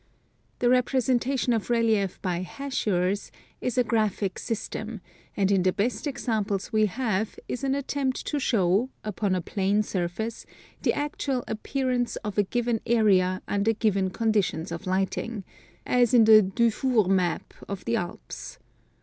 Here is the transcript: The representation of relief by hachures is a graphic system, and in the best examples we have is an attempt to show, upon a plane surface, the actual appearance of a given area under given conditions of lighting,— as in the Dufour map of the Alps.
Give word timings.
The 0.57 0.67
representation 0.71 1.53
of 1.53 1.69
relief 1.69 2.19
by 2.23 2.43
hachures 2.43 3.29
is 3.61 3.77
a 3.77 3.83
graphic 3.83 4.39
system, 4.39 4.99
and 5.37 5.51
in 5.51 5.61
the 5.61 5.71
best 5.71 6.07
examples 6.07 6.73
we 6.73 6.87
have 6.87 7.37
is 7.47 7.63
an 7.63 7.75
attempt 7.75 8.25
to 8.25 8.39
show, 8.39 8.89
upon 9.03 9.35
a 9.35 9.41
plane 9.41 9.83
surface, 9.83 10.47
the 10.81 10.93
actual 10.93 11.43
appearance 11.47 12.15
of 12.25 12.39
a 12.39 12.43
given 12.43 12.81
area 12.87 13.43
under 13.47 13.73
given 13.73 14.09
conditions 14.09 14.71
of 14.71 14.87
lighting,— 14.87 15.43
as 15.99 16.15
in 16.15 16.23
the 16.23 16.41
Dufour 16.41 17.07
map 17.07 17.53
of 17.69 17.85
the 17.85 17.95
Alps. 17.97 18.57